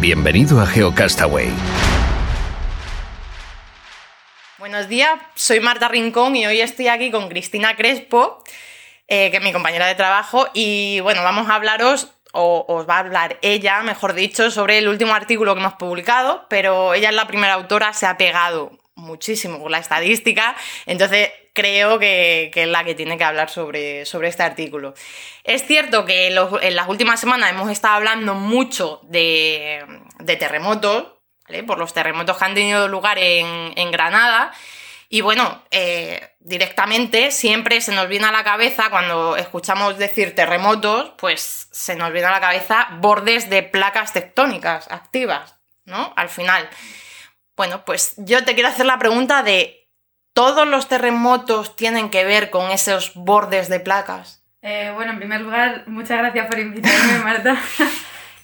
[0.00, 1.50] Bienvenido a GeoCastaway.
[4.58, 8.42] Buenos días, soy Marta Rincón y hoy estoy aquí con Cristina Crespo,
[9.08, 12.96] eh, que es mi compañera de trabajo, y bueno, vamos a hablaros, o os va
[12.96, 17.14] a hablar ella, mejor dicho, sobre el último artículo que hemos publicado, pero ella es
[17.14, 20.56] la primera autora, se ha pegado muchísimo con la estadística,
[20.86, 24.94] entonces creo que, es la que tiene que hablar sobre, sobre este artículo.
[25.44, 29.84] Es cierto que en las últimas semanas hemos estado hablando mucho de,
[30.38, 31.14] terremotos,
[31.66, 34.52] por los terremotos que han tenido lugar en, Granada.
[35.08, 41.14] Y bueno, eh, directamente siempre se nos viene a la cabeza, cuando escuchamos decir terremotos,
[41.18, 46.12] pues se nos viene a la cabeza bordes de placas tectónicas activas, ¿no?
[46.14, 46.70] Al final.
[47.56, 49.79] Bueno, pues yo te quiero hacer la pregunta de,
[50.32, 54.42] ¿todos los terremotos tienen que ver con esos bordes de placas?
[54.62, 57.56] Eh, bueno, en primer lugar, muchas gracias por invitarme, Marta.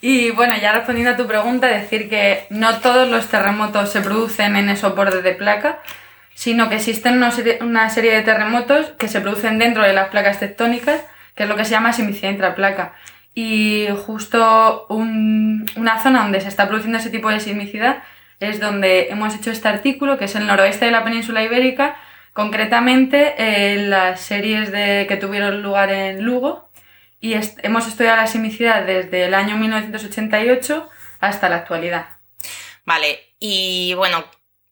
[0.00, 4.56] y bueno, ya respondiendo a tu pregunta, decir que no todos los terremotos se producen
[4.56, 5.80] en esos bordes de placa,
[6.34, 11.00] sino que existen una serie, de terremotos que se producen dentro de las placas tectónicas,
[11.34, 12.94] que es lo que se llama sismicidad intraplaca.
[13.34, 18.02] Y justo una zona donde se está produciendo ese tipo de sismicidad
[18.40, 21.96] es donde hemos hecho este artículo, que es el noroeste de la península ibérica,
[22.32, 23.34] concretamente
[23.74, 26.68] en las series de, que tuvieron lugar en Lugo,
[27.20, 30.88] y hemos estudiado la sismicidad desde el año 1988
[31.20, 32.06] hasta la actualidad.
[32.84, 34.24] Vale, y bueno,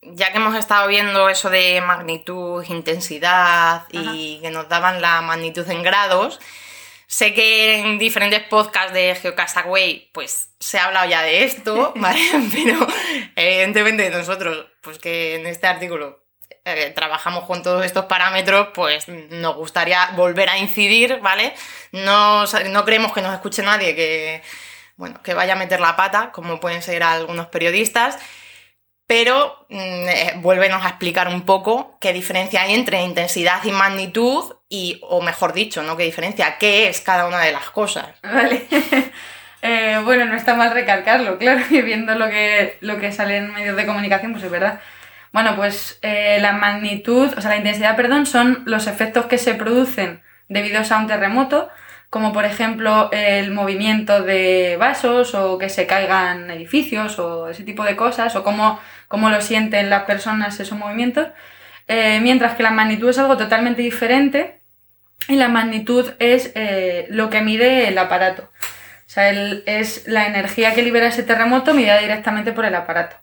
[0.02, 5.68] ya que hemos estado viendo eso de magnitud, intensidad y que nos daban la magnitud
[5.70, 6.38] en grados,
[7.14, 12.18] Sé que en diferentes podcasts de Geocastaway pues se ha hablado ya de esto, ¿vale?
[12.52, 12.84] Pero
[13.36, 16.24] evidentemente nosotros, pues que en este artículo
[16.64, 21.54] eh, trabajamos con todos estos parámetros, pues nos gustaría volver a incidir, ¿vale?
[21.92, 24.42] No, no creemos que nos escuche nadie que,
[24.96, 28.18] bueno, que vaya a meter la pata, como pueden ser algunos periodistas,
[29.06, 34.53] pero mm, eh, vuélvenos a explicar un poco qué diferencia hay entre intensidad y magnitud
[34.68, 35.96] y, o mejor dicho, ¿no?
[35.96, 36.56] ¿Qué diferencia?
[36.58, 38.08] ¿Qué es cada una de las cosas?
[38.22, 38.66] Vale.
[39.66, 43.50] Eh, bueno, no está mal recalcarlo, claro, y viendo lo que, lo que sale en
[43.50, 44.80] medios de comunicación, pues es verdad.
[45.32, 49.54] Bueno, pues eh, la magnitud, o sea, la intensidad, perdón, son los efectos que se
[49.54, 51.70] producen debido a un terremoto,
[52.10, 57.84] como por ejemplo el movimiento de vasos o que se caigan edificios o ese tipo
[57.84, 61.28] de cosas, o cómo, cómo lo sienten las personas esos movimientos.
[61.88, 64.60] Eh, mientras que la magnitud es algo totalmente diferente
[65.28, 68.50] y la magnitud es eh, lo que mide el aparato.
[69.06, 73.16] O sea, es la energía que libera ese terremoto medida directamente por el aparato.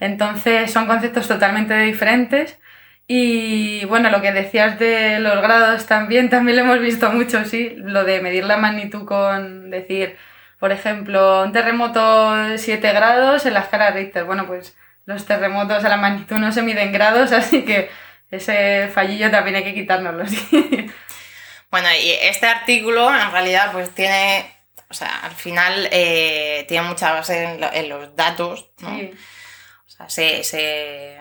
[0.00, 2.58] Entonces son conceptos totalmente diferentes.
[3.06, 7.74] Y bueno, lo que decías de los grados también, también lo hemos visto mucho, sí,
[7.78, 10.16] lo de medir la magnitud con decir,
[10.58, 14.24] por ejemplo, un terremoto de 7 grados en la escala Richter.
[14.24, 14.76] Bueno, pues
[15.08, 17.90] los terremotos a la magnitud no se miden grados, así que
[18.30, 20.24] ese fallillo también hay que quitárnoslo.
[21.70, 24.50] Bueno, y este artículo en realidad pues tiene,
[24.88, 28.88] o sea, al final eh, tiene mucha base en, los datos, ¿no?
[28.88, 31.18] O sea, se,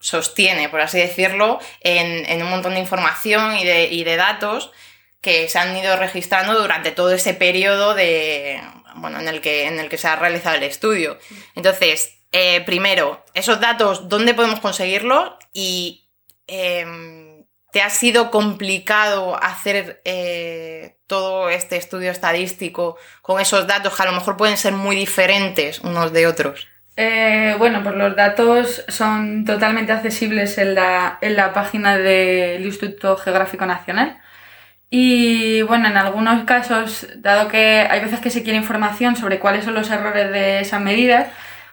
[0.00, 4.72] sostiene, por así decirlo, en, un montón de información y de, y de datos
[5.20, 8.60] que se han ido registrando durante todo ese periodo de,
[8.96, 11.20] bueno, en el que, en el que se ha realizado el estudio.
[11.54, 15.32] Entonces, eh, primero, esos datos, ¿dónde podemos conseguirlos?
[15.52, 16.08] Y
[16.46, 24.02] em, ¿te ha sido complicado hacer eh, todo este estudio estadístico con esos datos que
[24.02, 26.68] a lo mejor pueden ser muy diferentes unos de otros?
[26.96, 33.16] Eh, bueno, pues los datos son totalmente accesibles en la, en la página del Instituto
[33.16, 34.18] Geográfico Nacional.
[34.90, 39.64] Y bueno, en algunos casos, dado que hay veces que se quiere información sobre cuáles
[39.64, 41.28] son los errores de esas medidas,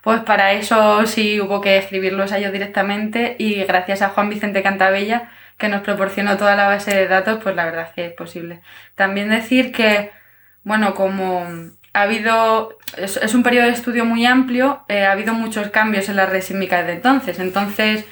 [0.07, 4.63] pues para eso sí hubo que escribirlos a ellos directamente y gracias a Juan Vicente
[4.63, 8.13] Cantabella, que nos proporcionó toda la base de datos, pues la verdad es que es
[8.13, 8.61] posible.
[8.95, 10.11] También decir que,
[10.63, 11.45] bueno, como
[11.91, 16.15] ha habido, es, un periodo de estudio muy amplio, eh, ha habido muchos cambios en
[16.15, 17.39] la red sísmica desde entonces.
[17.39, 18.05] Entonces,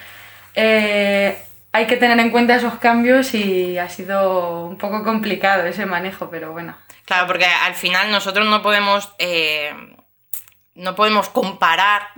[0.53, 1.37] eh,
[1.71, 6.29] hay que tener en cuenta esos cambios y ha sido un poco complicado ese manejo,
[6.29, 6.75] pero bueno.
[7.05, 9.73] Claro, porque al final nosotros no podemos, eh,
[10.75, 12.09] no podemos comparar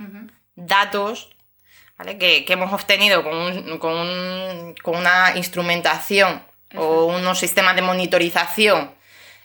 [0.54, 1.30] datos
[2.18, 6.42] que, hemos obtenido con, con, una instrumentación
[6.76, 8.92] o unos sistemas de monitorización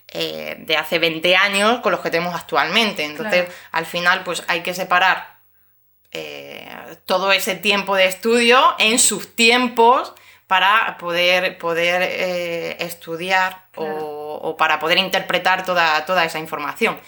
[0.10, 3.04] eh, de hace 20 años con los que tenemos actualmente.
[3.04, 5.39] Entonces, al final, pues hay que separar
[6.12, 6.68] eh,
[7.06, 10.13] todo ese tiempo de estudio en sus tiempos
[10.45, 17.00] para poder, poder eh, estudiar o, para poder interpretar toda, toda esa información.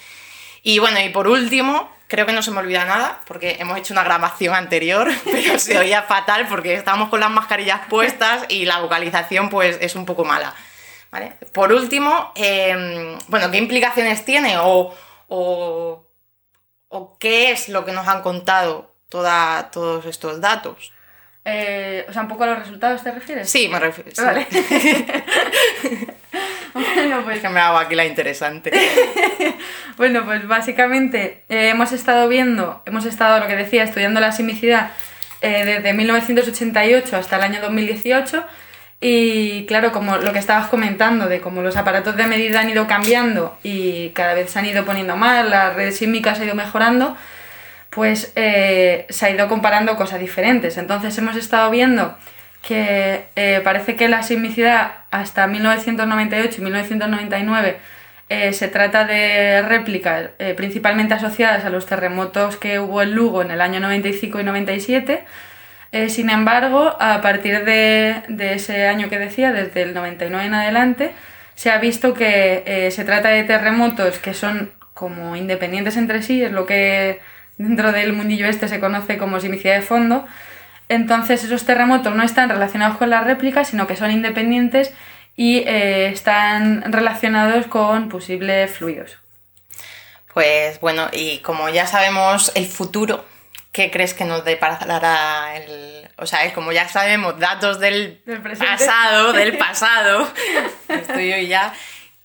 [0.63, 3.93] Y bueno, y por último, creo que no se me olvida nada, porque hemos hecho
[3.93, 8.79] una grabación anterior, pero se oía fatal porque estábamos con las mascarillas puestas y la
[8.79, 10.53] vocalización pues es un poco mala.
[11.53, 14.93] Por último, em, bueno, ¿qué implicaciones tiene o,
[15.27, 16.05] o,
[17.19, 20.91] qué es lo que nos han contado toda, todos estos datos?
[21.47, 23.49] Eh, o sea, un poco a los resultados te refieres?
[23.49, 24.11] Sí, me refiero.
[24.17, 24.47] Vale.
[26.73, 27.39] bueno, pues...
[27.39, 28.71] que me hago aquí la interesante.
[29.97, 34.91] bueno, pues básicamente eh, hemos estado viendo, hemos estado, lo que decía, estudiando la simicidad
[35.41, 38.43] eh, desde 1988 hasta el año 2018
[39.01, 42.87] y claro, como lo que estabas comentando, de cómo los aparatos de medida han ido
[42.87, 46.55] cambiando y cada vez se han ido poniendo más, la red sísmica se ha ido
[46.55, 47.15] mejorando,
[47.95, 50.77] pues eh, se ha ido comparando cosas diferentes.
[50.77, 52.15] Entonces hemos estado viendo
[52.61, 57.77] que eh, parece que la sismicidad hasta 1998 y 1999
[58.27, 63.51] eh, se trata de réplicas principalmente asociadas a los terremotos que hubo en Lugo en
[63.51, 65.23] el año 95 y 97
[65.91, 71.11] eh, sin embargo, a partir de, ese año que decía, desde el 99 en adelante,
[71.53, 76.51] se ha visto que se trata de terremotos que son como independientes entre sí, es
[76.51, 77.21] lo que
[77.57, 80.25] dentro del mundillo este se conoce como simicidad de fondo.
[80.89, 84.93] Entonces esos terremotos no están relacionados con las réplicas, sino que son independientes
[85.35, 89.17] y eh, están relacionados con posibles fluidos.
[90.33, 93.25] Pues bueno, y como ya sabemos el futuro
[93.75, 96.09] ¿qué crees que nos deparará el...
[96.17, 98.21] O sea, es como ya sabemos datos del,
[98.57, 100.31] pasado, del pasado,
[100.87, 101.73] estoy yo ya...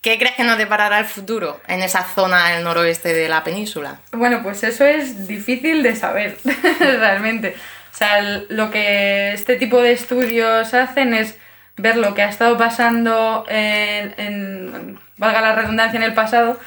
[0.01, 3.99] ¿Qué crees que nos deparará el futuro en esa zona del noroeste de la península?
[4.11, 6.37] Bueno, pues eso es difícil de saber,
[6.79, 7.55] realmente.
[7.93, 11.37] O sea, lo que este tipo de estudios hacen es
[11.77, 16.59] ver lo que ha estado pasando en valga la redundancia, en el pasado,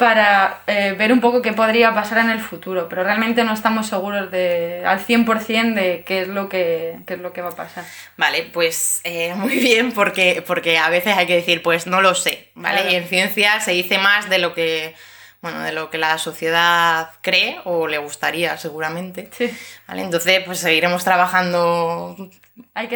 [0.00, 3.86] para eh, ver un poco qué podría pasar en el futuro, pero realmente no estamos
[3.86, 7.84] seguros de, al 100% de qué es, lo que, es lo que va a pasar.
[8.16, 12.14] Vale, pues eh, muy bien, porque, porque a veces hay que decir, pues no lo
[12.14, 12.90] sé, ¿vale?
[12.90, 14.94] Y en ciencia se dice más de lo que
[15.42, 19.30] bueno, de lo que la sociedad cree o le gustaría seguramente.
[19.32, 19.50] Sí.
[19.86, 20.02] ¿Vale?
[20.02, 22.16] Entonces, pues seguiremos trabajando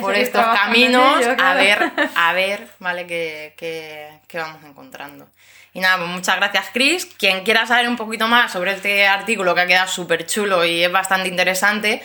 [0.01, 3.07] por estos caminos a ver, a ver, ¿vale?
[3.07, 5.29] Qué, qué vamos encontrando.
[5.75, 7.05] Y nada, pues muchas gracias, Chris.
[7.05, 10.85] Quien quiera saber un poquito más sobre este artículo que ha quedado súper chulo y
[10.85, 12.01] es bastante interesante,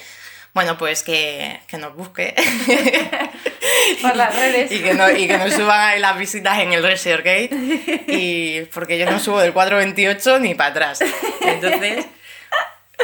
[0.56, 2.34] bueno, pues que, nos busque.
[4.02, 4.72] Por las redes.
[4.72, 7.50] y, que no, y que nos suban ahí las visitas en el ResearchGate.
[8.08, 11.00] Y porque yo no subo del 428 ni para atrás.
[11.42, 12.06] Entonces,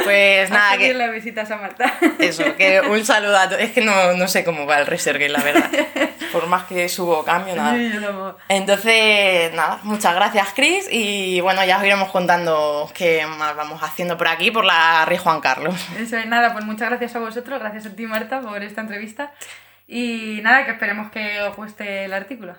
[0.04, 0.94] pues nada, que.
[0.94, 1.94] la visita a Marta.
[2.20, 3.62] Eso, que un saludo a todos.
[3.62, 5.70] Es que no, sé cómo va el Reserve, la verdad.
[6.32, 8.36] Por más que subo cambio, nada.
[8.50, 10.88] Entonces, nada, muchas gracias, Chris.
[10.92, 15.18] Y bueno, ya os iremos contando qué más vamos haciendo por aquí, por la Rey
[15.18, 15.76] Juan Carlos.
[15.98, 19.32] Eso es nada, pues muchas gracias a vosotros, gracias a ti, Marta, por esta entrevista.
[19.88, 22.56] Y nada, que esperemos que os guste el artículo.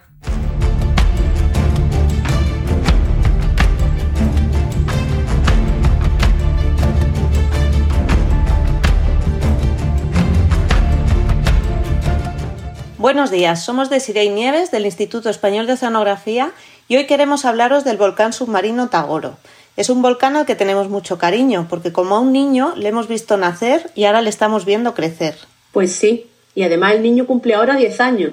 [12.99, 16.53] Buenos días, somos de Sirey Nieves del Instituto Español de Oceanografía
[16.89, 19.37] y hoy queremos hablaros del volcán submarino Tagoro.
[19.77, 23.07] Es un volcán al que tenemos mucho cariño porque como a un niño le hemos
[23.07, 25.37] visto nacer y ahora le estamos viendo crecer.
[25.73, 28.33] Pues sí, y además el niño cumple ahora 10 años,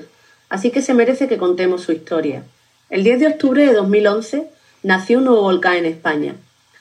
[0.49, 2.43] así que se merece que contemos su historia.
[2.89, 4.47] El 10 de octubre de 2011
[4.81, 6.35] nació un nuevo volcán en España.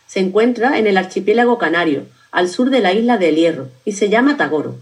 [0.06, 4.08] Se encuentra en el archipiélago canario, al sur de la isla del Hierro, y se
[4.08, 4.76] llama Tagoro.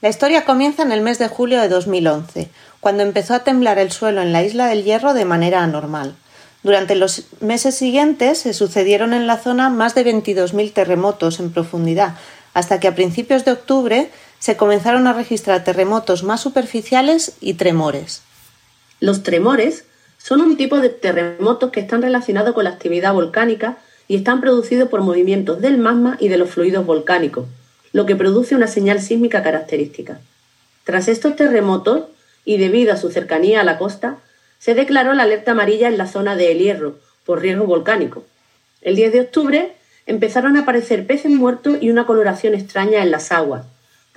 [0.00, 2.48] La historia comienza en el mes de julio de 2011,
[2.80, 6.14] cuando empezó a temblar el suelo en la isla del Hierro de manera anormal.
[6.62, 12.14] Durante los meses siguientes se sucedieron en la zona más de 22.000 terremotos en profundidad,
[12.54, 18.22] hasta que a principios de octubre se comenzaron a registrar terremotos más superficiales y tremores.
[19.00, 19.84] Los tremores
[20.18, 23.78] son un tipo de terremotos que están relacionados con la actividad volcánica
[24.08, 27.46] y están producidos por movimientos del magma y de los fluidos volcánicos,
[27.92, 30.20] lo que produce una señal sísmica característica.
[30.84, 32.04] Tras estos terremotos,
[32.44, 34.18] y debido a su cercanía a la costa,
[34.58, 38.24] se declaró la alerta amarilla en la zona de El Hierro por riesgo volcánico.
[38.82, 39.76] El 10 de octubre
[40.06, 43.66] empezaron a aparecer peces muertos y una coloración extraña en las aguas,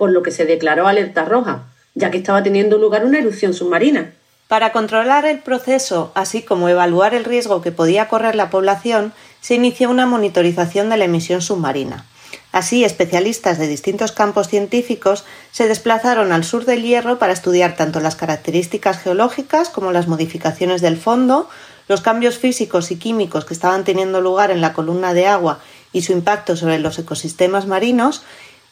[0.00, 1.64] por lo que se declaró alerta roja,
[1.94, 4.14] ya que estaba teniendo lugar una erupción submarina.
[4.48, 9.56] Para controlar el proceso, así como evaluar el riesgo que podía correr la población, se
[9.56, 12.06] inició una monitorización de la emisión submarina.
[12.50, 18.00] Así, especialistas de distintos campos científicos se desplazaron al sur del Hierro para estudiar tanto
[18.00, 21.46] las características geológicas como las modificaciones del fondo,
[21.88, 25.60] los cambios físicos y químicos que estaban teniendo lugar en la columna de agua
[25.92, 28.22] y su impacto sobre los ecosistemas marinos,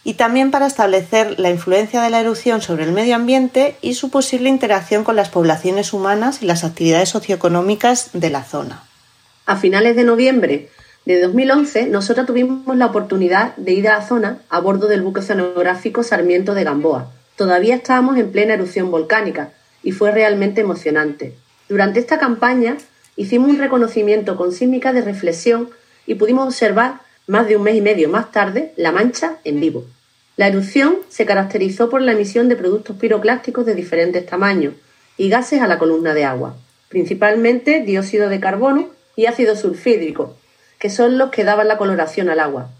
[0.04, 4.10] y también para establecer la influencia de la erupción sobre el medio ambiente y su
[4.10, 8.84] posible interacción con las poblaciones humanas y las actividades socioeconómicas de la zona.
[9.46, 10.68] A finales de noviembre
[11.04, 15.20] de 2011, nosotros tuvimos la oportunidad de ir a la zona a bordo del buque
[15.20, 17.10] oceanográfico Sarmiento de Gamboa.
[17.36, 19.52] Todavía estábamos en plena erupción volcánica
[19.82, 21.34] y fue realmente emocionante.
[21.68, 22.76] Durante esta campaña
[23.16, 25.70] hicimos un reconocimiento con sísmica de reflexión
[26.06, 29.84] y pudimos observar más de un mes y medio más tarde la mancha en vivo.
[30.36, 34.74] La erupción se caracterizó por la emisión de productos piroclásticos de diferentes tamaños
[35.16, 36.56] y gases a la columna de agua,
[36.88, 40.36] principalmente dióxido de carbono y ácido sulfídrico,
[40.78, 42.70] que son los que daban la coloración al agua.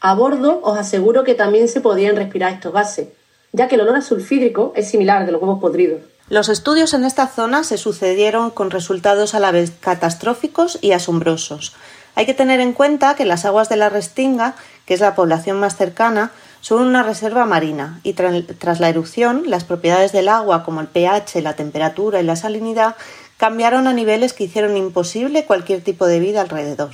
[0.00, 3.08] A bordo os aseguro que también se podían respirar estos gases,
[3.52, 6.02] ya que el olor a sulfídrico es similar al de los huevos podridos.
[6.28, 11.74] Los estudios en esta zona se sucedieron con resultados a la vez catastróficos y asombrosos.
[12.14, 14.54] Hay que tener en cuenta que las aguas de la Restinga,
[14.86, 16.30] que es la población más cercana,
[16.60, 21.42] son una reserva marina y tras la erupción las propiedades del agua como el pH,
[21.42, 22.96] la temperatura y la salinidad
[23.36, 26.90] cambiaron a niveles que hicieron imposible cualquier tipo de vida alrededor.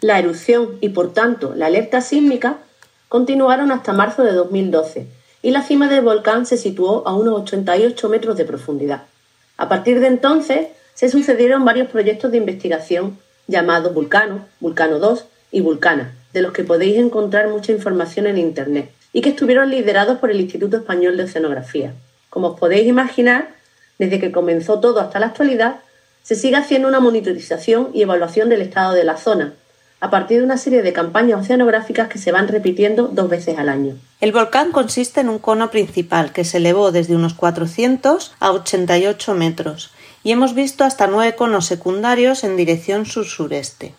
[0.00, 2.58] La erupción y por tanto la alerta sísmica
[3.08, 5.06] continuaron hasta marzo de 2012
[5.42, 9.02] y la cima del volcán se situó a unos 88 metros de profundidad.
[9.56, 13.18] A partir de entonces se sucedieron varios proyectos de investigación
[13.48, 18.92] llamados Vulcano, Vulcano 2 y Vulcana, de los que podéis encontrar mucha información en Internet,
[19.12, 21.94] y que estuvieron liderados por el Instituto Español de Oceanografía.
[22.30, 23.48] Como os podéis imaginar,
[23.98, 25.80] desde que comenzó todo hasta la actualidad,
[26.22, 29.54] se sigue haciendo una monitorización y evaluación del estado de la zona,
[30.00, 33.68] a partir de una serie de campañas oceanográficas que se van repitiendo dos veces al
[33.68, 33.96] año.
[34.20, 39.34] El volcán consiste en un cono principal que se elevó desde unos 400 a 88
[39.34, 39.90] metros
[40.22, 43.94] y hemos visto hasta nueve conos secundarios en dirección sur-sureste.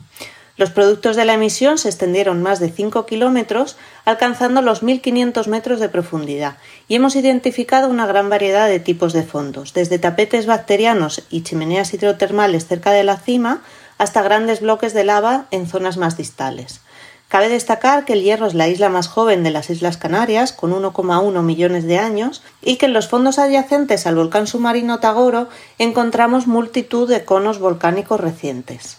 [0.60, 5.80] Los productos de la emisión se extendieron más de 5 kilómetros, alcanzando los 1.500 metros
[5.80, 6.58] de profundidad,
[6.90, 11.94] y hemos identificado una gran variedad de tipos de fondos, desde tapetes bacterianos y chimeneas
[11.94, 13.62] hidrotermales cerca de la cima
[13.98, 16.82] hasta grandes bloques de lava en zonas más distales.
[17.30, 20.74] Cabe destacar que el Hierro es la isla más joven de las Islas Canarias, con
[20.74, 26.48] 1,1 millones de años, y que en los fondos adyacentes al volcán submarino Tagoro encontramos
[26.48, 28.98] multitud de conos volcánicos recientes.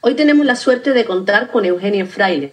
[0.00, 2.52] Hoy tenemos la suerte de contar con Eugenio Fraile,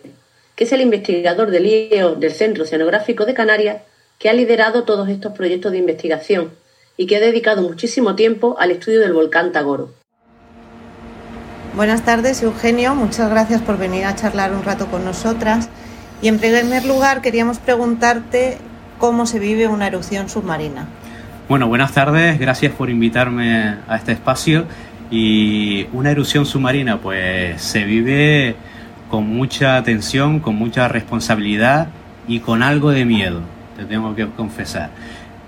[0.55, 3.81] que es el investigador del IEO del Centro Oceanográfico de Canarias,
[4.19, 6.51] que ha liderado todos estos proyectos de investigación
[6.97, 9.89] y que ha dedicado muchísimo tiempo al estudio del volcán Tagoro.
[11.75, 12.95] Buenas tardes, Eugenio.
[12.95, 15.69] Muchas gracias por venir a charlar un rato con nosotras.
[16.21, 18.59] Y en primer lugar, queríamos preguntarte
[18.97, 20.87] cómo se vive una erupción submarina.
[21.49, 22.39] Bueno, buenas tardes.
[22.39, 24.67] Gracias por invitarme a este espacio.
[25.11, 28.55] Y una erupción submarina, pues se vive
[29.09, 31.89] con mucha atención, con mucha responsabilidad
[32.25, 33.41] y con algo de miedo,
[33.75, 34.91] te tengo que confesar.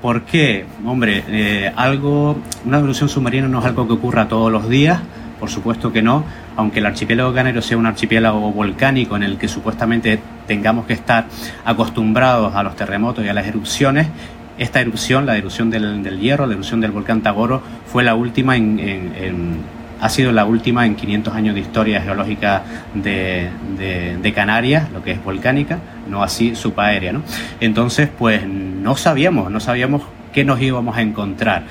[0.02, 0.66] ¿Por qué?
[0.86, 5.00] Hombre, eh, algo, una erupción submarina no es algo que ocurra todos los días,
[5.40, 6.24] por supuesto que no,
[6.56, 11.26] aunque el archipiélago canario sea un archipiélago volcánico en el que supuestamente tengamos que estar
[11.66, 14.08] acostumbrados a los terremotos y a las erupciones,
[14.58, 19.62] esta erupción, la erupción del, hierro, la erupción del volcán Tagoro, fue la última en,
[20.00, 22.64] ha sido la última en 500 años de historia geológica
[22.94, 23.50] de,
[24.22, 27.14] de, Canarias, lo que es volcánica, no así subaérea.
[27.14, 27.24] ¿no?
[27.60, 30.04] Entonces, pues no sabíamos, no sabíamos
[30.34, 31.64] qué nos íbamos a encontrar.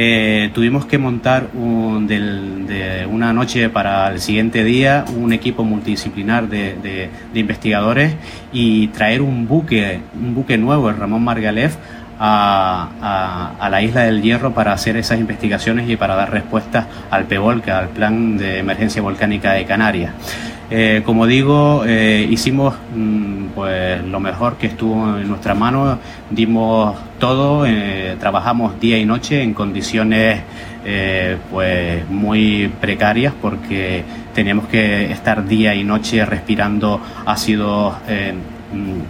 [0.00, 7.10] Eh, tuvimos que montar de una noche para el siguiente día un equipo multidisciplinar de,
[7.34, 8.14] investigadores
[8.52, 11.74] y traer un buque, un buque nuevo, el Ramón Margalef,
[12.20, 17.80] a, la isla del Hierro para hacer esas investigaciones y para dar respuestas al PEVOLCA,
[17.80, 20.12] al Plan de Emergencia Volcánica de Canarias.
[20.70, 25.98] Eh, como digo, eh, hicimos mm, pues lo mejor que estuvo en nuestra mano,
[26.30, 30.42] dimos todo, eh, trabajamos día y noche en condiciones
[31.50, 37.94] pues muy precarias porque teníamos que estar día y noche respirando ácidos
[38.72, 39.00] mm,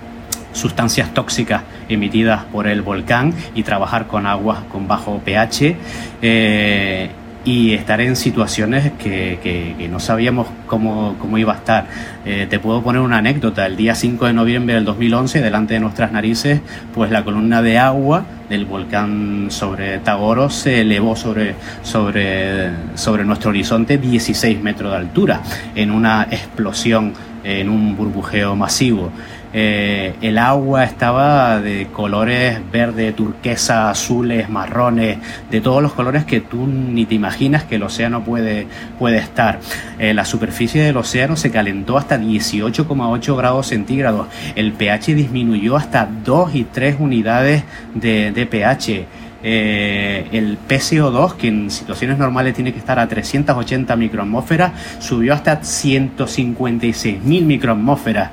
[0.52, 5.76] sustancias tóxicas emitidas por el volcán y trabajar con aguas con bajo pH.
[6.22, 7.10] Eh,
[7.48, 11.86] y estar en situaciones que, no sabíamos cómo, iba a estar.
[12.26, 13.64] Eh, te puedo poner una anécdota.
[13.64, 16.60] El día 5 de noviembre del 2011, delante de nuestras narices,
[16.92, 23.48] pues la columna de agua del volcán sobre Tagoro se elevó sobre, sobre, sobre nuestro
[23.48, 25.40] horizonte 16 metros de altura
[25.74, 27.14] en una explosión,
[27.44, 29.10] en un burbujeo masivo.
[29.52, 35.18] Eh, el agua estaba de colores verde, turquesa, azules, marrones,
[35.50, 38.66] de todos los colores que tú ni te imaginas que el océano puede,
[38.98, 39.60] puede estar.
[39.98, 44.26] Eh, la superficie del océano se calentó hasta 18,8 grados centígrados.
[44.54, 47.64] El pH disminuyó hasta 2 y 3 unidades
[47.94, 49.06] de, de pH.
[49.42, 55.60] Eh, el PCO2, que en situaciones normales tiene que estar a 380 microatmósferas, subió hasta
[55.60, 58.30] 156.000 microatmósferas.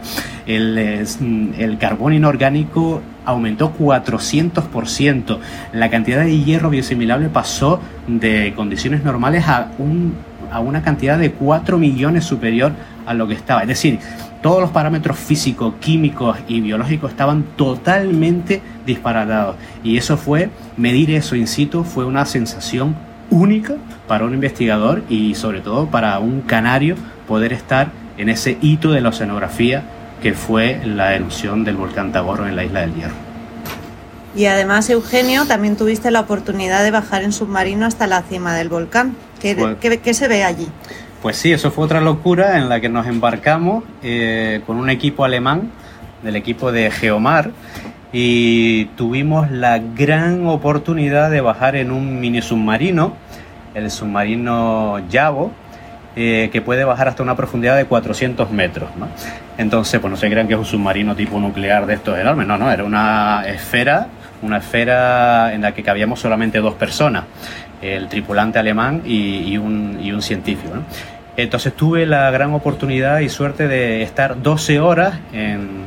[0.48, 0.78] El,
[1.58, 5.40] el carbón inorgánico aumentó 400%.
[5.74, 10.16] La cantidad de hierro biosimilable pasó de condiciones normales a, un,
[10.52, 12.74] a una cantidad de 4 millones superior
[13.06, 13.62] a lo que estaba.
[13.62, 14.00] Es decir,
[14.46, 19.56] todos los parámetros físicos, químicos y biológicos estaban totalmente disparatados.
[19.84, 22.96] Y eso fue, medir eso in situ fue una sensación
[23.32, 23.74] única
[24.08, 26.96] para un investigador y sobre todo para un canario
[27.28, 27.88] poder estar
[28.20, 29.82] en ese hito de la oceanografía
[30.22, 33.16] que fue la erupción del volcán Tagoro en la isla del Hierro.
[34.36, 38.70] Y además, Eugenio, también tuviste la oportunidad de bajar en submarino hasta la cima del
[38.70, 39.16] volcán.
[39.42, 40.68] ¿Qué, se ve allí?
[41.25, 45.25] Pues sí, eso fue otra locura en la que nos embarcamos eh, con un equipo
[45.25, 45.72] alemán,
[46.22, 47.50] del equipo de Geomar,
[48.13, 53.15] y tuvimos la gran oportunidad de bajar en un mini submarino,
[53.74, 55.51] el submarino Yavo,
[56.15, 58.91] eh, que puede bajar hasta una profundidad de 400 metros.
[59.58, 62.60] Entonces, pues no se crean que es un submarino tipo nuclear de estos enormes, no,
[62.60, 64.10] no, era una esfera,
[64.44, 67.24] una esfera en la que cabíamos solamente dos personas,
[67.82, 70.71] el tripulante alemán y, y un científico.
[71.38, 75.15] Entonces tuve la gran oportunidad y suerte de estar 12 horas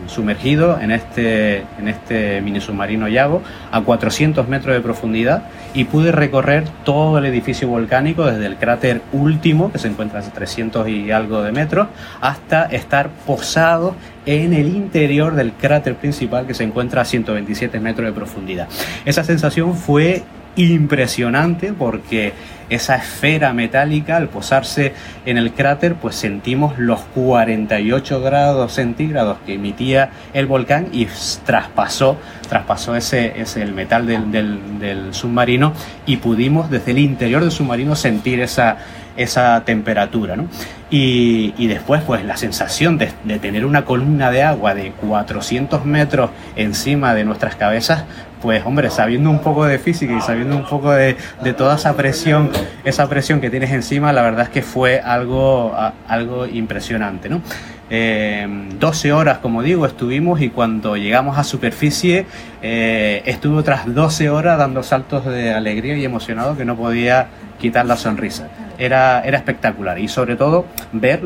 [0.06, 6.12] sumergido en este, en este mini submarino Yago a 400 metros de profundidad y pude
[6.12, 11.10] recorrer todo el edificio volcánico desde el cráter último, que se encuentra a 300 y
[11.10, 11.88] algo de metros,
[12.20, 13.94] hasta estar posado
[14.26, 18.68] en el interior del cráter principal que se encuentra a 127 metros de profundidad.
[19.04, 20.22] Esa sensación fue
[20.56, 22.32] impresionante porque
[22.70, 24.92] esa esfera metálica al posarse
[25.24, 31.06] en el cráter pues sentimos los 48 grados centígrados que emitía el volcán y
[31.44, 32.16] traspasó
[32.48, 35.72] traspasó ese, ese el metal del, del, submarino
[36.06, 38.78] y pudimos desde el interior del submarino sentir esa,
[39.16, 40.46] esa temperatura ¿no?
[40.90, 45.84] y, y, después pues la sensación de, de tener una columna de agua de 400
[45.84, 48.04] metros encima de nuestras cabezas
[48.40, 51.16] pues hombre, sabiendo un poco de física y sabiendo un poco de,
[51.56, 52.50] toda esa presión,
[52.84, 55.74] esa presión que tienes encima, la verdad es que fue algo,
[56.06, 57.42] algo impresionante, ¿no?
[57.88, 62.26] 12 eh, horas, como digo, estuvimos y cuando llegamos a superficie
[62.60, 67.86] eh, estuve otras 12 horas dando saltos de alegría y emocionado que no podía quitar
[67.86, 68.48] la sonrisa.
[68.78, 71.22] Era, era espectacular y sobre todo ver,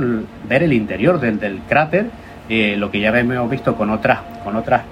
[0.49, 2.07] ver el interior del, del cráter,
[2.49, 4.83] eh, lo que ya hemos visto con otras, con otras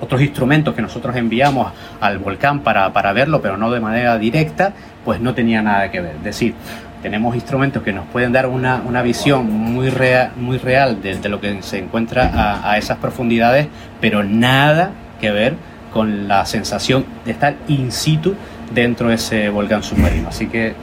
[0.00, 4.72] otros instrumentos que nosotros enviamos al volcán para, para verlo, pero no de manera directa,
[5.04, 6.16] pues no tenía nada que ver.
[6.16, 6.54] Es decir,
[7.02, 11.40] tenemos instrumentos que nos pueden dar una, una visión muy, real, muy real de, lo
[11.40, 13.68] que se encuentra a, a, esas profundidades,
[14.00, 15.54] pero nada que ver
[15.92, 18.34] con la sensación de estar in situ
[18.74, 20.28] dentro de ese volcán submarino.
[20.28, 20.74] Así que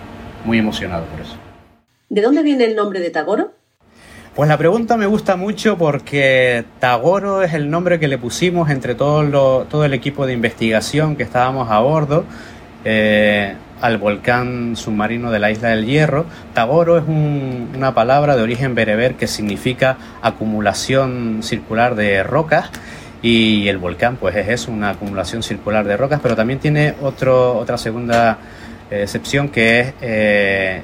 [0.45, 1.35] muy emocionado por eso.
[2.09, 3.53] ¿De dónde viene el nombre de Tagoro?
[4.35, 8.93] Pues la pregunta me gusta mucho porque Tagoro es el nombre que le pusimos entre
[8.93, 12.25] todo, todo el equipo de investigación que estábamos a bordo
[12.83, 16.25] eh, al volcán submarino de la isla del Hierro.
[16.53, 22.71] Tagoro es una palabra de origen bereber que significa acumulación circular de rocas
[23.21, 27.57] y el volcán pues es eso, una acumulación circular de rocas, pero también tiene otro,
[27.57, 28.37] otra segunda
[28.91, 30.83] eh, excepción que es eh,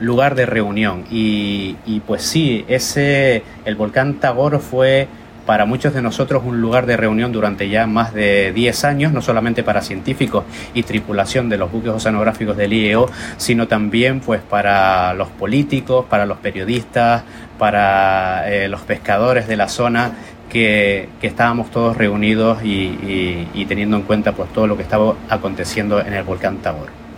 [0.00, 1.04] lugar de reunión.
[1.10, 1.74] Y,
[2.06, 5.08] pues sí, ese, el volcán Tagoro fue
[5.46, 9.20] para muchos de nosotros un lugar de reunión durante ya más de 10 años, no
[9.20, 15.12] solamente para científicos y tripulación de los buques oceanográficos del IEO, sino también pues para
[15.14, 17.24] los políticos, para los periodistas,
[17.58, 20.12] para eh, los pescadores de la zona
[20.48, 26.00] que, estábamos todos reunidos y, y, teniendo en cuenta pues todo lo que estaba aconteciendo
[26.00, 27.09] en el volcán Tagoro.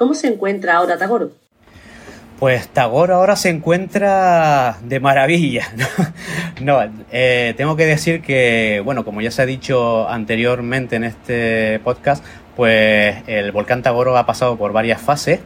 [0.00, 1.32] ¿Cómo se encuentra ahora Tagoro?
[2.38, 5.68] Pues Tagore ahora se encuentra de maravilla.
[6.62, 6.78] No,
[7.10, 12.22] eh, tengo que decir que, bueno, como ya se ha dicho anteriormente en este podcast,
[12.54, 15.40] pues el volcán Tagoro ha pasado por varias fases.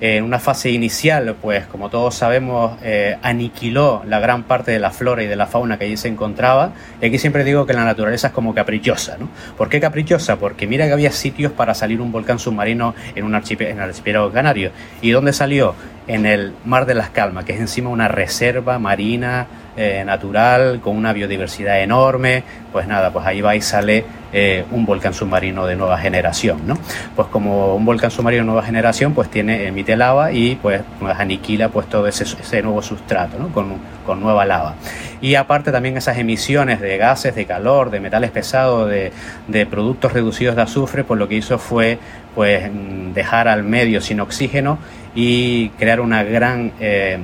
[0.00, 4.90] En una fase inicial, pues como todos sabemos, eh, aniquiló la gran parte de la
[4.90, 6.72] flora y de la fauna que allí se encontraba.
[7.02, 9.28] Y aquí siempre digo que la naturaleza es como caprichosa, ¿no?
[9.56, 10.36] ¿Por qué caprichosa?
[10.36, 14.70] Porque mira que había sitios para salir un volcán submarino en, un archipiélago, canario.
[15.02, 15.74] ¿Y dónde salió?
[16.08, 20.96] En el Mar de las Calmas, que es encima una reserva marina eh, natural, con
[20.96, 22.42] una biodiversidad enorme,
[22.72, 26.76] pues nada, pues ahí va y sale eh, un volcán submarino de nueva generación, ¿no?
[27.14, 30.82] Pues como un volcán submarino de nueva generación, pues tiene, emite lava y pues,
[31.16, 32.24] aniquila pues todo ese,
[32.62, 33.36] nuevo sustrato.
[33.54, 34.74] Con, con, nueva lava.
[35.20, 39.12] Y aparte también esas emisiones de gases, de calor, de metales pesados, de,
[39.46, 41.98] de productos reducidos de azufre, pues lo que hizo fue
[42.34, 42.70] pues
[43.14, 44.78] dejar al medio sin oxígeno
[45.20, 47.18] y crear una gran eh,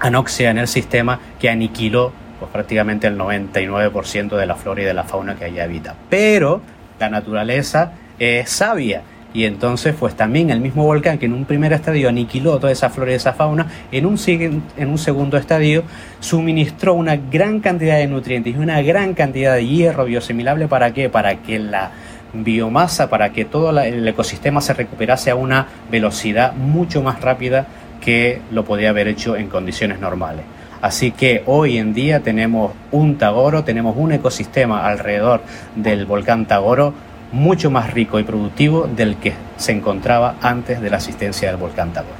[0.00, 4.94] anoxia en el sistema que aniquiló pues, prácticamente el 99% de la flora y de
[4.94, 5.94] la fauna que allí habita.
[6.08, 6.62] Pero
[6.98, 9.02] la naturaleza es sabia
[9.34, 12.88] y entonces pues también el mismo volcán que en un primer estadio aniquiló toda esa
[12.88, 15.82] flora y esa fauna, en un, en un segundo estadio
[16.20, 21.10] suministró una gran cantidad de nutrientes y una gran cantidad de hierro biosimilable para qué?
[21.10, 21.90] Para que la
[22.32, 27.66] biomasa, para que todo el ecosistema se recuperase a una velocidad mucho más rápida
[28.00, 30.44] que lo podía haber hecho en condiciones normales.
[30.80, 35.42] Así que hoy en día tenemos un Tagoro, tenemos un ecosistema alrededor
[35.74, 36.94] del volcán Tagoro
[37.32, 41.92] mucho más rico y productivo del que se encontraba antes de la asistencia del volcán
[41.92, 42.14] Tagoro.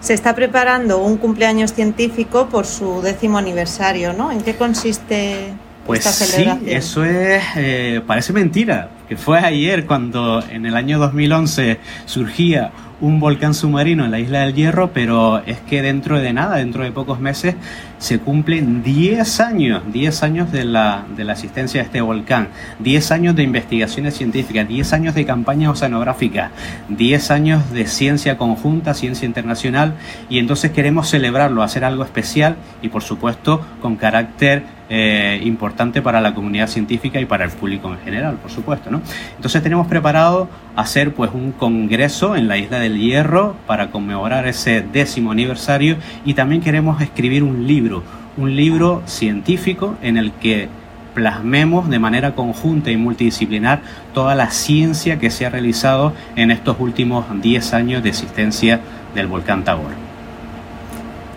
[0.00, 4.30] Se está preparando un cumpleaños científico por su décimo aniversario, ¿no?
[4.30, 5.54] ¿En qué consiste
[5.86, 6.68] pues esta celebración?
[6.68, 12.72] Sí, eso es, eh, parece mentira, que fue ayer cuando en el año 2011 surgía
[13.00, 16.82] un volcán submarino en la isla del Hierro, pero es que dentro de nada, dentro
[16.82, 17.54] de pocos meses,
[17.98, 23.10] se cumplen 10 años, 10 años de la, de la existencia de este volcán, 10
[23.10, 26.50] años de investigaciones científicas, 10 años de campaña oceanográfica,
[26.88, 29.94] 10 años de ciencia conjunta, ciencia internacional,
[30.28, 36.20] y entonces queremos celebrarlo, hacer algo especial y por supuesto con carácter eh, importante para
[36.20, 38.88] la comunidad científica y para el público en general, por supuesto.
[38.88, 39.00] ¿no?
[39.34, 44.80] Entonces tenemos preparado hacer pues un congreso en la isla del Hierro para conmemorar ese
[44.80, 48.02] décimo aniversario y también queremos escribir un libro,
[48.36, 50.68] un libro científico en el que
[51.14, 53.80] plasmemos de manera conjunta y multidisciplinar
[54.12, 58.80] toda la ciencia que se ha realizado en estos últimos 10 años de existencia
[59.14, 59.92] del volcán Tabor.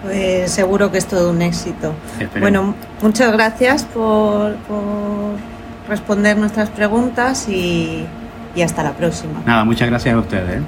[0.03, 1.93] Pues seguro que es todo un éxito.
[2.39, 4.55] Bueno, muchas gracias por,
[5.87, 8.05] responder nuestras preguntas y,
[8.55, 9.41] y, hasta la próxima.
[9.45, 10.59] Nada, muchas gracias a ustedes.
[10.59, 10.61] ¿eh?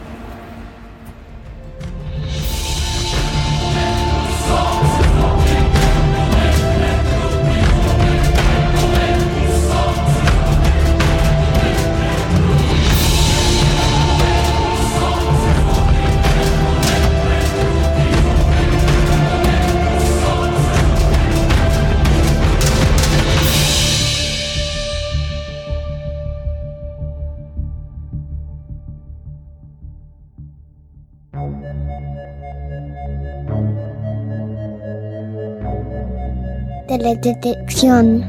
[37.15, 38.25] Teledetección.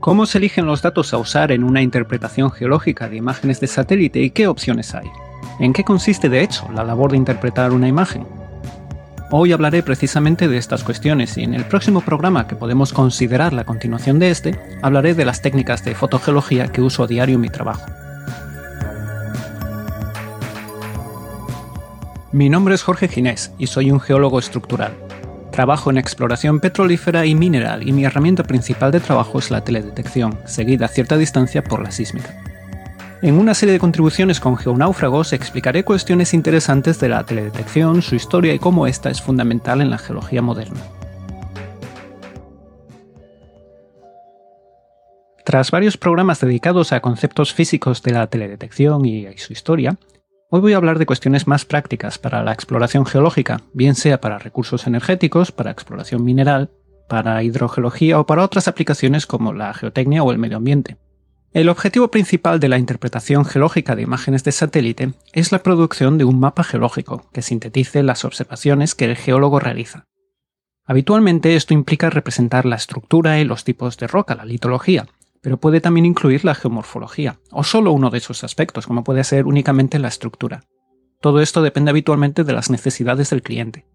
[0.00, 4.20] ¿Cómo se eligen los datos a usar en una interpretación geológica de imágenes de satélite
[4.20, 5.10] y qué opciones hay?
[5.60, 8.26] ¿En qué consiste de hecho la labor de interpretar una imagen?
[9.30, 13.64] Hoy hablaré precisamente de estas cuestiones y en el próximo programa que podemos considerar la
[13.64, 17.50] continuación de este, hablaré de las técnicas de fotogeología que uso a diario en mi
[17.50, 17.86] trabajo.
[22.32, 24.92] Mi nombre es Jorge Ginés y soy un geólogo estructural.
[25.50, 30.38] Trabajo en exploración petrolífera y mineral y mi herramienta principal de trabajo es la teledetección,
[30.46, 32.40] seguida a cierta distancia por la sísmica.
[33.20, 38.54] En una serie de contribuciones con geonáufragos explicaré cuestiones interesantes de la teledetección, su historia
[38.54, 40.80] y cómo esta es fundamental en la geología moderna.
[45.44, 49.96] Tras varios programas dedicados a conceptos físicos de la teledetección y su historia,
[50.50, 54.38] hoy voy a hablar de cuestiones más prácticas para la exploración geológica, bien sea para
[54.38, 56.70] recursos energéticos, para exploración mineral,
[57.08, 60.96] para hidrogeología o para otras aplicaciones como la geotecnia o el medio ambiente.
[61.52, 66.24] El objetivo principal de la interpretación geológica de imágenes de satélite es la producción de
[66.24, 70.04] un mapa geológico que sintetice las observaciones que el geólogo realiza.
[70.84, 75.06] Habitualmente esto implica representar la estructura y los tipos de roca, la litología,
[75.42, 79.46] pero puede también incluir la geomorfología, o solo uno de esos aspectos, como puede ser
[79.46, 80.62] únicamente la estructura.
[81.20, 83.86] Todo esto depende habitualmente de las necesidades del cliente.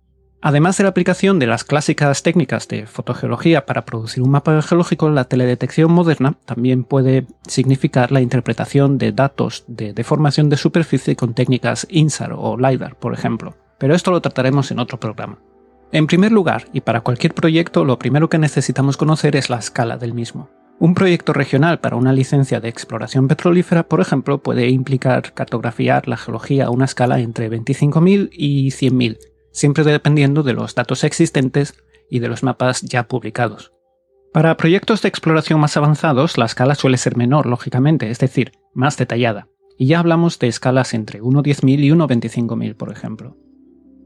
[0.42, 5.10] Además de la aplicación de las clásicas técnicas de fotogeología para producir un mapa geológico,
[5.10, 11.34] la teledetección moderna también puede significar la interpretación de datos de deformación de superficie con
[11.34, 13.56] técnicas INSAR o LiDAR, por ejemplo.
[13.80, 15.40] Pero esto lo trataremos en otro programa.
[15.92, 19.98] En primer lugar, y para cualquier proyecto, lo primero que necesitamos conocer es la escala
[19.98, 20.50] del mismo.
[20.78, 26.18] Un proyecto regional para una licencia de exploración petrolífera, por ejemplo, puede implicar cartografiar la
[26.18, 29.18] geología a una escala entre 25.000 y 100.000,
[29.52, 31.76] siempre dependiendo de los datos existentes
[32.10, 33.72] y de los mapas ya publicados.
[34.34, 38.98] Para proyectos de exploración más avanzados, la escala suele ser menor, lógicamente, es decir, más
[38.98, 43.38] detallada, y ya hablamos de escalas entre 1.10.000 y 1.25.000, por ejemplo.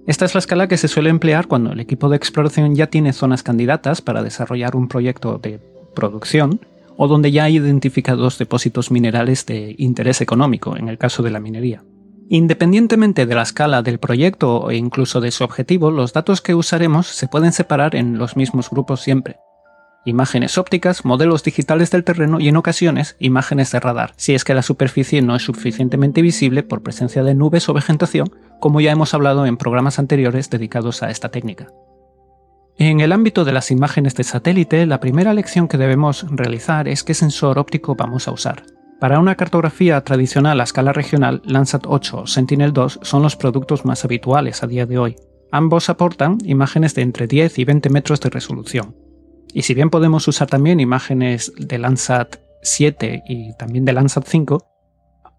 [0.06, 3.12] Esta es la escala que se suele emplear cuando el equipo de exploración ya tiene
[3.12, 5.60] zonas candidatas para desarrollar un proyecto de
[6.00, 6.62] producción
[6.96, 11.40] o donde ya hay identificados depósitos minerales de interés económico, en el caso de la
[11.40, 11.84] minería.
[12.30, 17.08] Independientemente de la escala del proyecto e incluso de su objetivo, los datos que usaremos
[17.08, 19.38] se pueden separar en los mismos grupos siempre.
[20.06, 24.54] Imágenes ópticas, modelos digitales del terreno y en ocasiones imágenes de radar, si es que
[24.54, 29.14] la superficie no es suficientemente visible por presencia de nubes o vegetación, como ya hemos
[29.14, 31.68] hablado en programas anteriores dedicados a esta técnica.
[32.82, 37.04] En el ámbito de las imágenes de satélite, la primera lección que debemos realizar es
[37.04, 38.64] qué sensor óptico vamos a usar.
[39.02, 44.06] Para una cartografía tradicional a escala regional, Landsat 8 o Sentinel-2 son los productos más
[44.06, 45.18] habituales a día de hoy.
[45.52, 48.96] Ambos aportan imágenes de entre 10 y 20 metros de resolución.
[49.54, 54.64] Y si bien podemos usar también imágenes de Landsat 7 y también de Landsat 5,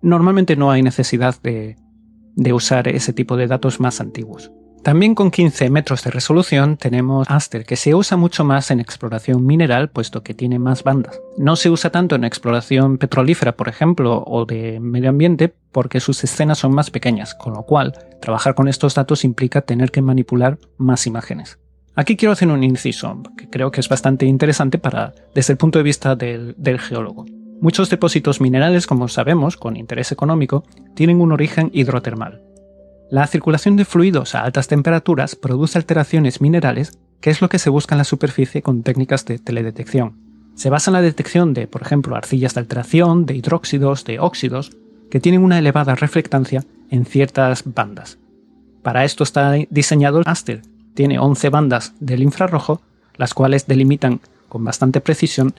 [0.02, 1.76] normalmente no hay necesidad de,
[2.36, 4.52] de usar ese tipo de datos más antiguos.
[4.82, 9.44] También con 15 metros de resolución tenemos Aster, que se usa mucho más en exploración
[9.44, 11.20] mineral, puesto que tiene más bandas.
[11.36, 16.24] No se usa tanto en exploración petrolífera, por ejemplo, o de medio ambiente, porque sus
[16.24, 20.58] escenas son más pequeñas, con lo cual trabajar con estos datos implica tener que manipular
[20.78, 21.58] más imágenes.
[21.94, 25.78] Aquí quiero hacer un inciso, que creo que es bastante interesante para, desde el punto
[25.78, 27.26] de vista del, del geólogo.
[27.60, 30.64] Muchos depósitos minerales, como sabemos, con interés económico,
[30.94, 32.49] tienen un origen hidrotermal.
[33.10, 37.68] La circulación de fluidos a altas temperaturas produce alteraciones minerales, que es lo que se
[37.68, 40.14] busca en la superficie con técnicas de teledetección.
[40.54, 44.70] Se basa en la detección de, por ejemplo, arcillas de alteración, de hidróxidos, de óxidos,
[45.10, 48.18] que tienen una elevada reflectancia en ciertas bandas.
[48.82, 50.62] Para esto está diseñado el Aster.
[50.94, 52.80] Tiene 11 bandas del infrarrojo,
[53.16, 55.52] las cuales delimitan con bastante precisión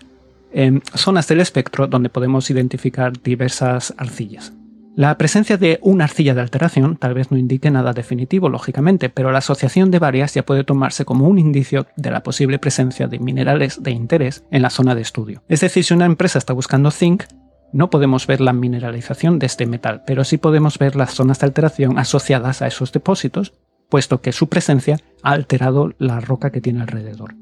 [0.54, 4.54] en zonas del espectro donde podemos identificar diversas arcillas.
[4.94, 9.32] La presencia de una arcilla de alteración tal vez no indique nada definitivo, lógicamente, pero
[9.32, 13.18] la asociación de varias ya puede tomarse como un indicio de la posible presencia de
[13.18, 15.44] minerales de interés en la zona de estudio.
[15.48, 17.24] Es decir, si una empresa está buscando zinc,
[17.72, 21.46] no podemos ver la mineralización de este metal, pero sí podemos ver las zonas de
[21.46, 23.54] alteración asociadas a esos depósitos,
[23.90, 27.36] puesto que su presencia ha alterado la roca que tiene alrededor.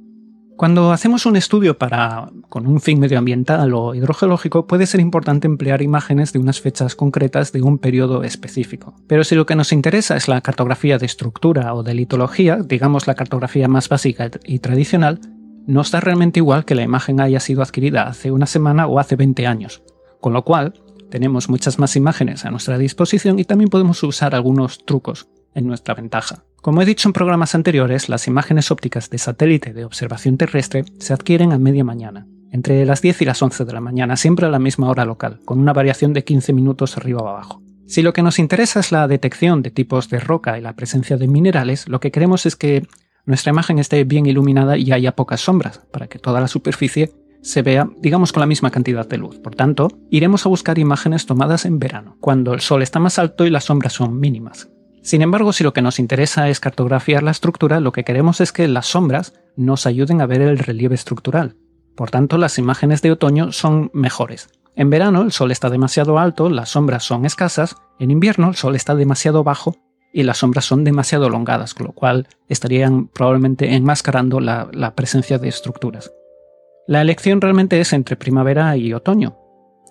[0.59, 5.81] Cuando hacemos un estudio para, con un fin medioambiental o hidrogeológico, puede ser importante emplear
[5.81, 8.93] imágenes de unas fechas concretas de un periodo específico.
[9.07, 13.07] Pero si lo que nos interesa es la cartografía de estructura o de litología, digamos
[13.07, 15.21] la cartografía más básica y tradicional,
[15.65, 19.15] no está realmente igual que la imagen haya sido adquirida hace una semana o hace
[19.15, 19.81] 20 años.
[20.19, 20.73] Con lo cual,
[21.09, 25.93] tenemos muchas más imágenes a nuestra disposición y también podemos usar algunos trucos en nuestra
[25.93, 26.43] ventaja.
[26.61, 31.13] Como he dicho en programas anteriores, las imágenes ópticas de satélite de observación terrestre se
[31.13, 34.49] adquieren a media mañana, entre las 10 y las 11 de la mañana, siempre a
[34.49, 37.61] la misma hora local, con una variación de 15 minutos arriba o abajo.
[37.87, 41.17] Si lo que nos interesa es la detección de tipos de roca y la presencia
[41.17, 42.85] de minerales, lo que queremos es que
[43.25, 47.61] nuestra imagen esté bien iluminada y haya pocas sombras, para que toda la superficie se
[47.61, 49.39] vea, digamos, con la misma cantidad de luz.
[49.39, 53.45] Por tanto, iremos a buscar imágenes tomadas en verano, cuando el sol está más alto
[53.45, 54.69] y las sombras son mínimas.
[55.01, 58.51] Sin embargo, si lo que nos interesa es cartografiar la estructura, lo que queremos es
[58.51, 61.55] que las sombras nos ayuden a ver el relieve estructural.
[61.95, 64.49] Por tanto, las imágenes de otoño son mejores.
[64.75, 68.75] En verano el sol está demasiado alto, las sombras son escasas, en invierno el sol
[68.75, 69.75] está demasiado bajo
[70.13, 75.37] y las sombras son demasiado elongadas, con lo cual estarían probablemente enmascarando la, la presencia
[75.37, 76.11] de estructuras.
[76.87, 79.37] La elección realmente es entre primavera y otoño.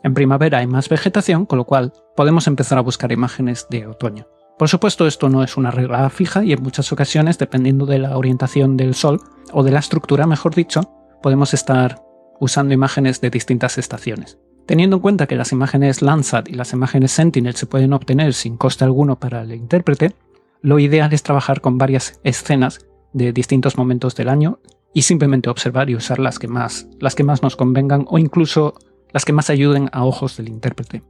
[0.03, 4.27] En primavera hay más vegetación, con lo cual podemos empezar a buscar imágenes de otoño.
[4.59, 8.16] Por supuesto, esto no es una regla fija y en muchas ocasiones, dependiendo de la
[8.16, 9.21] orientación del Sol,
[9.53, 10.81] o de la estructura, mejor dicho,
[11.23, 12.03] podemos estar
[12.40, 14.38] usando imágenes de distintas estaciones.
[14.66, 18.57] Teniendo en cuenta que las imágenes Landsat y las imágenes Sentinel se pueden obtener sin
[18.57, 20.14] coste alguno para el intérprete,
[20.61, 22.81] lo ideal es trabajar con varias escenas
[23.12, 24.59] de distintos momentos del año
[24.92, 28.75] y simplemente observar y usar las que más, las que más nos convengan o incluso
[29.12, 31.03] las que más ayuden a ojos del intérprete.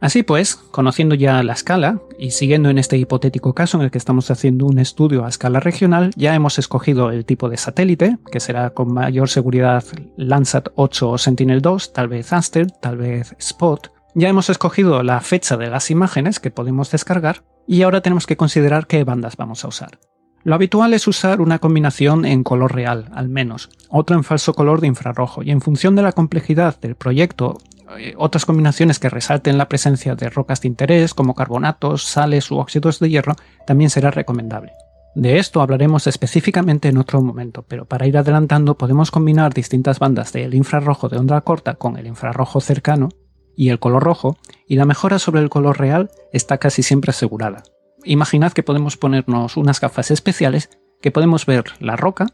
[0.00, 3.98] Así pues, conociendo ya la escala y siguiendo en este hipotético caso en el que
[3.98, 8.40] estamos haciendo un estudio a escala regional, ya hemos escogido el tipo de satélite, que
[8.40, 9.84] será con mayor seguridad
[10.16, 13.90] Landsat 8 o Sentinel-2, tal vez Aster, tal vez Spot.
[14.14, 18.36] Ya hemos escogido la fecha de las imágenes que podemos descargar y ahora tenemos que
[18.36, 19.98] considerar qué bandas vamos a usar.
[20.44, 24.82] Lo habitual es usar una combinación en color real, al menos, otra en falso color
[24.82, 27.56] de infrarrojo, y en función de la complejidad del proyecto,
[27.98, 32.56] eh, otras combinaciones que resalten la presencia de rocas de interés como carbonatos, sales u
[32.56, 34.72] óxidos de hierro también será recomendable.
[35.14, 40.32] De esto hablaremos específicamente en otro momento, pero para ir adelantando podemos combinar distintas bandas
[40.32, 43.10] del infrarrojo de onda corta con el infrarrojo cercano
[43.56, 47.62] y el color rojo, y la mejora sobre el color real está casi siempre asegurada.
[48.02, 50.70] Imaginad que podemos ponernos unas gafas especiales
[51.00, 52.26] que podemos ver la roca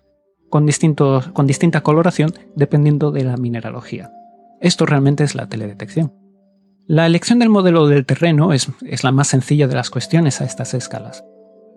[0.49, 0.67] con,
[1.35, 4.11] con distinta coloración dependiendo de la mineralogía.
[4.61, 6.13] Esto realmente es la teledetección.
[6.87, 8.69] La elección del modelo del terreno es,
[9.03, 11.25] la más sencilla de las cuestiones a estas escalas.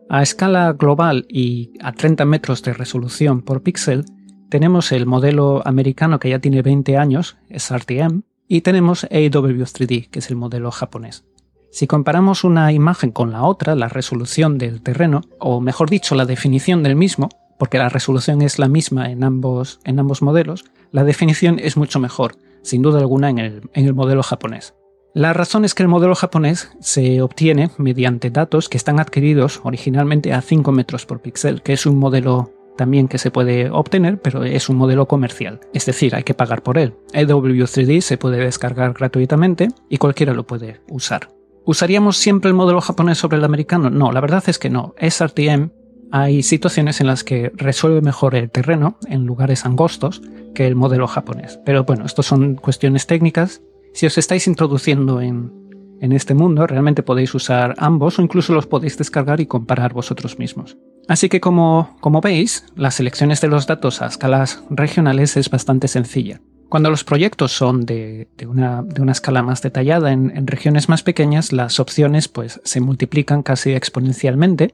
[0.10, 4.06] A escala global y a 30 metros de resolución por píxel,
[4.50, 10.30] tenemos el modelo americano que ya tiene 20 años, SRTM, y tenemos AW3D, que es
[10.30, 11.24] el modelo japonés.
[11.72, 16.26] Si comparamos una imagen con la otra, la resolución del terreno, o mejor dicho, la
[16.26, 21.04] definición del mismo, porque la resolución es la misma en ambos, en ambos modelos, la
[21.04, 24.74] definición es mucho mejor, sin duda alguna, en el, en el modelo japonés.
[25.14, 30.34] La razón es que el modelo japonés se obtiene mediante datos que están adquiridos originalmente
[30.34, 34.44] a 5 metros por píxel, que es un modelo también que se puede obtener, pero
[34.44, 36.96] es un modelo comercial, es decir, hay que pagar por él.
[37.14, 41.30] EW3D se puede descargar gratuitamente y cualquiera lo puede usar.
[41.66, 43.90] ¿Usaríamos siempre el modelo japonés sobre el americano?
[43.90, 44.96] No, la verdad es que no.
[45.00, 45.70] SRTM
[46.12, 50.22] hay situaciones en las que resuelve mejor el terreno en lugares angostos
[50.54, 51.60] que el modelo japonés.
[51.66, 53.62] Pero bueno, estas son cuestiones técnicas.
[53.94, 55.52] Si os estáis introduciendo en,
[56.00, 60.38] en este mundo, realmente podéis usar ambos o incluso los podéis descargar y comparar vosotros
[60.38, 60.78] mismos.
[61.08, 65.88] Así que como, como veis, las selecciones de los datos a escalas regionales es bastante
[65.88, 66.42] sencilla.
[66.70, 72.28] Cuando los proyectos son de, una, escala más detallada en, regiones más pequeñas, las opciones
[72.28, 74.74] pues, se multiplican casi exponencialmente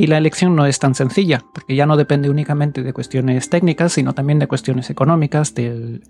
[0.00, 3.92] y la elección no es tan sencilla, porque ya no depende únicamente de cuestiones técnicas,
[3.92, 6.02] sino también de cuestiones económicas, del,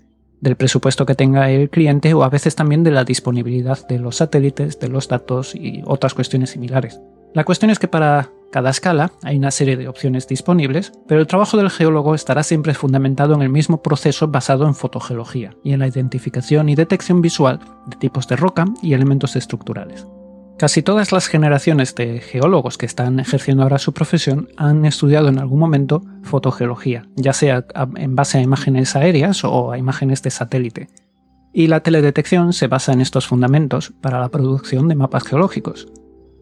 [0.57, 4.79] presupuesto que tenga el cliente o a veces también de la disponibilidad de los satélites,
[4.79, 7.01] de los datos y otras cuestiones similares.
[7.33, 11.27] La cuestión es que para cada escala hay una serie de opciones disponibles, pero el
[11.27, 15.79] trabajo del geólogo estará siempre fundamentado en el mismo proceso basado en fotogeología y en
[15.79, 20.07] la identificación y detección visual de tipos de roca y elementos estructurales.
[20.57, 25.39] Casi todas las generaciones de geólogos que están ejerciendo ahora su profesión han estudiado en
[25.39, 30.89] algún momento fotogeología, ya sea en base a imágenes aéreas o a imágenes de satélite.
[31.51, 35.87] Y la teledetección se basa en estos fundamentos para la producción de mapas geológicos,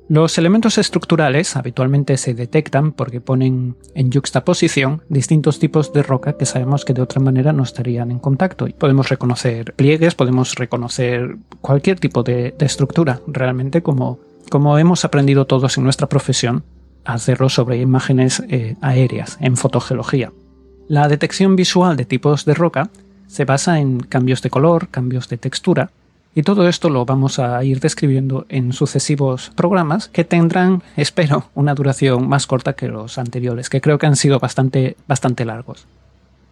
[0.09, 6.47] los elementos estructurales habitualmente se detectan porque ponen en juxtaposición distintos tipos de roca que
[6.47, 8.67] sabemos que de otra manera no estarían en contacto.
[8.67, 14.17] Y podemos reconocer pliegues, podemos reconocer cualquier tipo de, estructura, realmente como,
[14.79, 16.63] hemos aprendido todos en nuestra profesión
[17.05, 20.31] a hacerlo sobre imágenes eh, aéreas, en fotogeología.
[20.87, 22.89] La detección visual de tipos de roca
[23.27, 25.91] se basa en cambios de color, cambios de textura,
[26.39, 31.75] y todo esto lo vamos a ir describiendo en sucesivos programas que tendrán, espero, una
[31.75, 35.85] duración más corta que los anteriores, que creo que han sido bastante, bastante largos.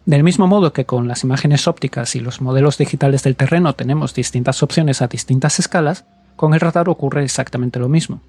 [0.04, 4.12] Del mismo modo que con las imágenes ópticas y los modelos digitales del terreno tenemos
[4.12, 6.04] distintas opciones a distintas escalas,
[6.36, 8.20] con el radar ocurre exactamente lo mismo.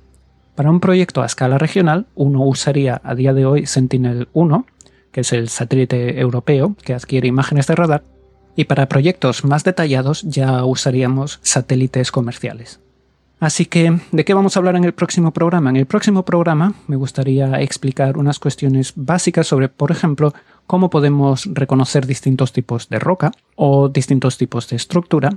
[0.56, 4.64] Para un proyecto a escala regional, uno usaría a día de hoy Sentinel-1,
[5.12, 8.04] que es el satélite europeo que adquiere imágenes de radar,
[8.60, 12.82] y para proyectos más detallados ya usaríamos satélites comerciales.
[13.40, 15.70] Así que, ¿de qué vamos a hablar en el próximo programa?
[15.70, 20.34] En el próximo programa me gustaría explicar unas cuestiones básicas sobre, por ejemplo,
[20.68, 25.30] cómo podemos reconocer distintos tipos de roca o distintos tipos de estructura.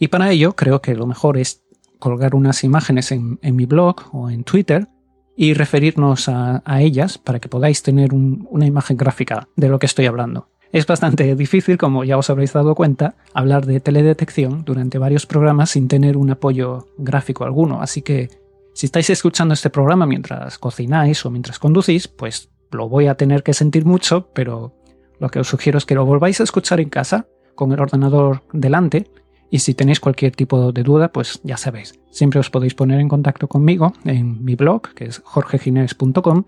[0.00, 1.62] Y para ello creo que lo mejor es
[2.00, 4.88] colgar unas imágenes en, mi blog o en Twitter
[5.36, 10.06] y referirnos a, ellas para que podáis tener una imagen gráfica de lo que estoy
[10.06, 10.48] hablando.
[10.72, 15.70] Es bastante difícil, como ya os habréis dado cuenta, hablar de teledetección durante varios programas
[15.70, 18.28] sin tener un apoyo gráfico alguno, así que
[18.74, 23.42] si estáis escuchando este programa mientras cocináis o mientras conducís, pues lo voy a tener
[23.42, 24.74] que sentir mucho, pero
[25.18, 28.42] lo que os sugiero es que lo volváis a escuchar en casa con el ordenador
[28.52, 29.10] delante
[29.50, 33.08] y si tenéis cualquier tipo de duda, pues ya sabéis, siempre os podéis poner en
[33.08, 36.44] contacto conmigo en mi blog, que es jorgegines.com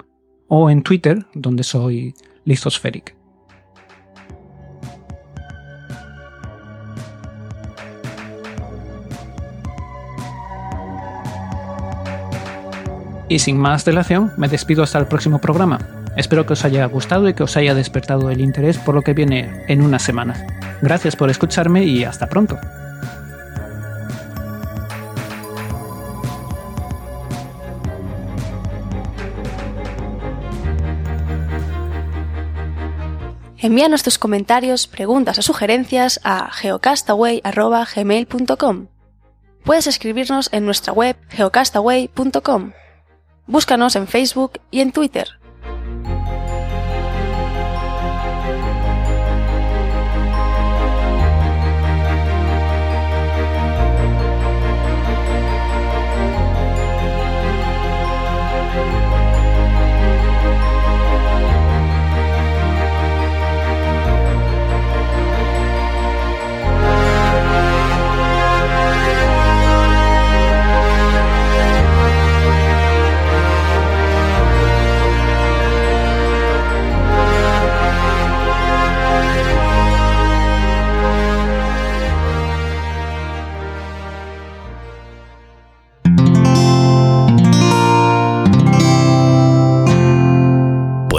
[0.48, 2.14] o en Twitter, donde soy
[2.44, 3.17] Lithospheric.
[13.28, 15.78] Y sin más dilación, me despido hasta el próximo programa.
[16.16, 19.12] Espero que os haya gustado y que os haya despertado el interés por lo que
[19.12, 20.42] viene en unas semanas.
[20.80, 22.58] Gracias por escucharme y hasta pronto.
[33.60, 38.86] Envíanos tus comentarios, preguntas o sugerencias a geocastaway.gmail.com.
[39.64, 42.72] Puedes escribirnos en nuestra web geocastaway.com.
[43.48, 45.37] Búscanos en Facebook y en Twitter.